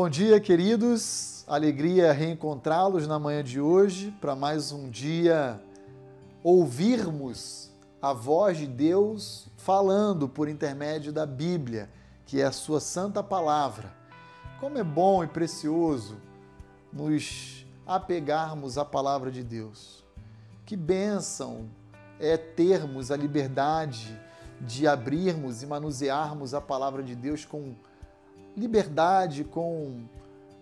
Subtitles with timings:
[0.00, 1.42] Bom dia, queridos.
[1.48, 5.60] Alegria reencontrá-los na manhã de hoje para mais um dia
[6.40, 11.90] ouvirmos a voz de Deus falando por intermédio da Bíblia,
[12.24, 13.92] que é a sua santa palavra.
[14.60, 16.16] Como é bom e precioso
[16.92, 20.04] nos apegarmos à palavra de Deus.
[20.64, 21.68] Que bênção
[22.20, 24.16] é termos a liberdade
[24.60, 27.74] de abrirmos e manusearmos a palavra de Deus com
[28.56, 30.04] liberdade, com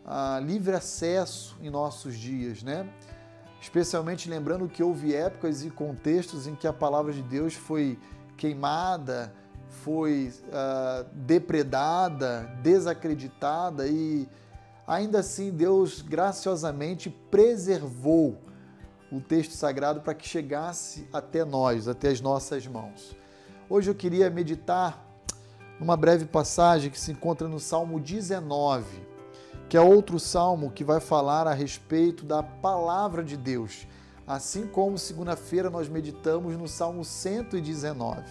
[0.05, 2.89] ah, livre acesso em nossos dias, né?
[3.61, 7.99] Especialmente lembrando que houve épocas e contextos em que a palavra de Deus foi
[8.37, 9.33] queimada,
[9.69, 14.29] foi ah, depredada, desacreditada e
[14.87, 18.39] ainda assim Deus graciosamente preservou
[19.11, 23.17] o texto sagrado para que chegasse até nós, até as nossas mãos.
[23.69, 25.06] Hoje eu queria meditar
[25.79, 28.85] numa breve passagem que se encontra no Salmo 19,
[29.69, 33.87] que é outro salmo que vai falar a respeito da palavra de Deus,
[34.27, 38.23] assim como segunda-feira nós meditamos no Salmo 119.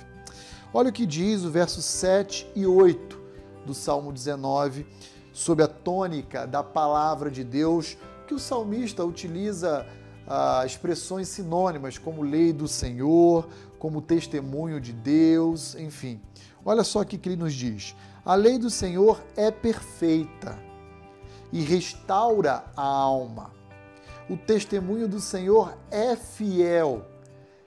[0.74, 3.22] Olha o que diz o verso 7 e 8
[3.66, 4.86] do Salmo 19,
[5.32, 9.86] sob a tônica da palavra de Deus, que o salmista utiliza
[10.28, 16.20] ah, expressões sinônimas como lei do Senhor, como testemunho de Deus, enfim.
[16.64, 17.96] Olha só o que ele nos diz:
[18.26, 20.58] a lei do Senhor é perfeita
[21.52, 23.52] e restaura a alma.
[24.28, 27.06] O testemunho do Senhor é fiel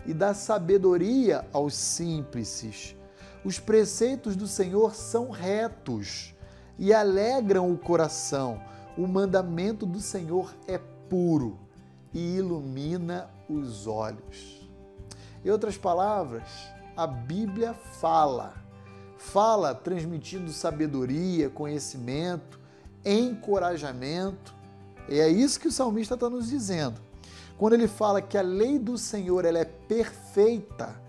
[0.04, 2.96] e dá sabedoria aos simples.
[3.44, 6.34] Os preceitos do Senhor são retos
[6.76, 8.60] e alegram o coração.
[8.96, 11.67] O mandamento do Senhor é puro
[12.12, 14.68] e ilumina os olhos.
[15.44, 16.48] Em outras palavras,
[16.96, 18.54] a Bíblia fala.
[19.16, 22.58] Fala transmitindo sabedoria, conhecimento,
[23.04, 24.54] encorajamento.
[25.08, 27.00] E é isso que o salmista está nos dizendo.
[27.56, 31.00] Quando ele fala que a lei do Senhor ela é perfeita,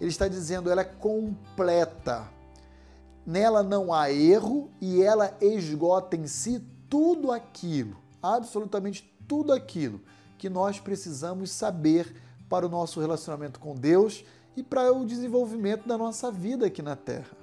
[0.00, 2.28] ele está dizendo ela é completa.
[3.26, 10.00] Nela não há erro e ela esgota em si tudo aquilo, absolutamente tudo aquilo
[10.40, 12.16] que nós precisamos saber
[12.48, 14.24] para o nosso relacionamento com Deus
[14.56, 17.36] e para o desenvolvimento da nossa vida aqui na Terra.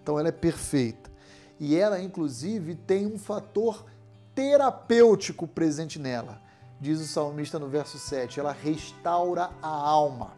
[0.00, 1.10] Então ela é perfeita.
[1.58, 3.84] E ela, inclusive, tem um fator
[4.32, 6.40] terapêutico presente nela.
[6.80, 10.34] Diz o salmista no verso 7, ela restaura a alma.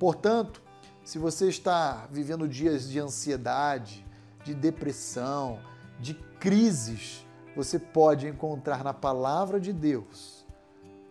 [0.00, 0.60] Portanto,
[1.04, 4.04] se você está vivendo dias de ansiedade,
[4.44, 5.60] de depressão,
[6.00, 10.37] de crises, você pode encontrar na palavra de Deus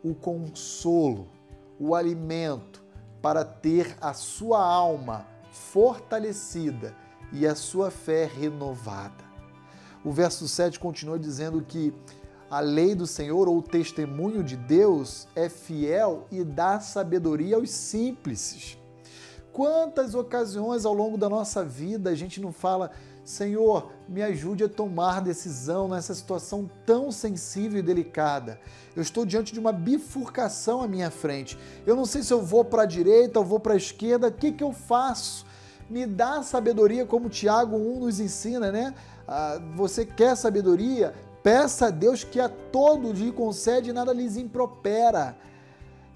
[0.04, 1.28] o consolo,
[1.80, 2.84] o alimento
[3.22, 6.96] para ter a sua alma fortalecida
[7.32, 9.26] e a sua fé renovada.
[10.04, 11.94] O verso 7 continua dizendo que
[12.50, 17.70] a lei do Senhor ou o testemunho de Deus é fiel e dá sabedoria aos
[17.70, 18.78] simples.
[19.52, 22.92] Quantas ocasiões ao longo da nossa vida a gente não fala,
[23.28, 28.58] Senhor, me ajude a tomar decisão nessa situação tão sensível e delicada.
[28.96, 31.60] Eu estou diante de uma bifurcação à minha frente.
[31.86, 34.30] Eu não sei se eu vou para a direita ou vou para a esquerda.
[34.30, 35.46] O que, que eu faço?
[35.90, 38.96] Me dá sabedoria, como Tiago 1 nos ensina, né?
[39.28, 41.14] Ah, você quer sabedoria?
[41.44, 45.38] Peça a Deus que a todo lhe concede e nada lhes impropera.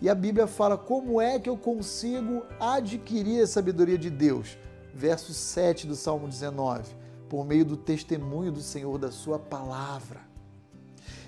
[0.01, 4.57] E a Bíblia fala como é que eu consigo adquirir a sabedoria de Deus.
[4.93, 7.00] Verso 7 do Salmo 19
[7.31, 10.19] por meio do testemunho do Senhor, da Sua palavra.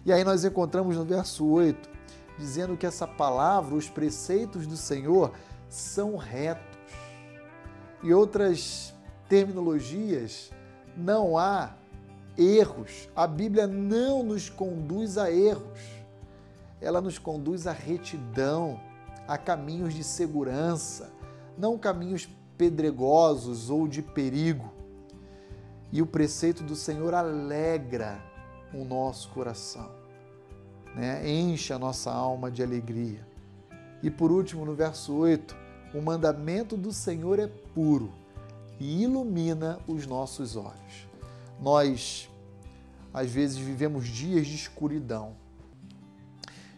[0.06, 1.90] E aí nós encontramos no verso 8,
[2.38, 5.32] dizendo que essa palavra, os preceitos do Senhor,
[5.70, 6.92] são retos.
[8.04, 8.94] E outras
[9.30, 10.52] terminologias,
[10.98, 11.74] não há
[12.38, 13.08] erros.
[13.16, 15.80] A Bíblia não nos conduz a erros.
[16.82, 18.78] Ela nos conduz à retidão,
[19.26, 21.14] a caminhos de segurança,
[21.58, 24.83] não caminhos pedregosos ou de perigo.
[25.94, 28.20] E o preceito do Senhor alegra
[28.74, 29.92] o nosso coração,
[30.96, 31.30] né?
[31.30, 33.24] enche a nossa alma de alegria.
[34.02, 35.56] E por último, no verso 8,
[35.94, 38.12] o mandamento do Senhor é puro
[38.80, 41.08] e ilumina os nossos olhos.
[41.62, 42.28] Nós,
[43.14, 45.36] às vezes, vivemos dias de escuridão,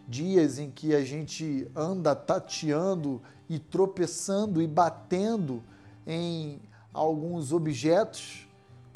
[0.06, 5.62] dias em que a gente anda tateando e tropeçando e batendo
[6.06, 6.60] em
[6.92, 8.45] alguns objetos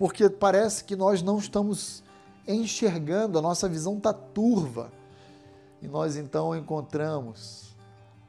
[0.00, 2.02] porque parece que nós não estamos
[2.48, 4.90] enxergando, a nossa visão está turva.
[5.82, 7.76] E nós então encontramos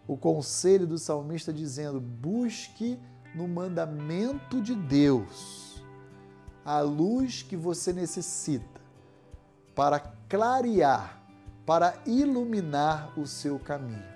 [0.05, 2.99] o conselho do salmista dizendo: busque
[3.33, 5.81] no mandamento de Deus
[6.65, 8.81] a luz que você necessita
[9.73, 9.97] para
[10.27, 11.23] clarear,
[11.65, 14.11] para iluminar o seu caminho.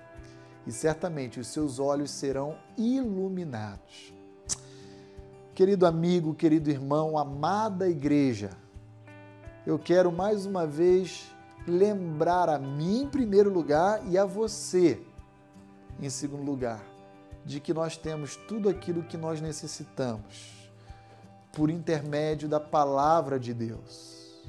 [0.66, 4.15] E certamente os seus olhos serão iluminados.
[5.56, 8.50] Querido amigo, querido irmão, amada igreja,
[9.66, 11.34] eu quero mais uma vez
[11.66, 15.00] lembrar a mim em primeiro lugar e a você
[15.98, 16.84] em segundo lugar,
[17.42, 20.70] de que nós temos tudo aquilo que nós necessitamos
[21.54, 24.44] por intermédio da palavra de Deus.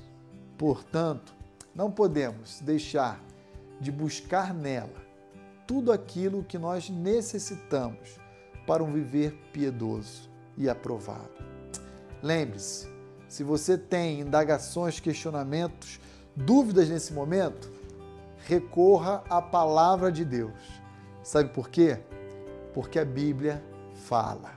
[0.57, 1.33] Portanto,
[1.73, 3.23] não podemos deixar
[3.79, 5.01] de buscar nela
[5.65, 8.19] tudo aquilo que nós necessitamos
[8.65, 11.29] para um viver piedoso e aprovado.
[12.21, 12.87] Lembre-se,
[13.27, 15.99] se você tem indagações, questionamentos,
[16.35, 17.71] dúvidas nesse momento,
[18.45, 20.81] recorra à palavra de Deus.
[21.23, 21.99] Sabe por quê?
[22.73, 23.63] Porque a Bíblia
[23.93, 24.51] fala.